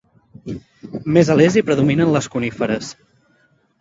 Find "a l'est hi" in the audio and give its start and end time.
1.33-1.65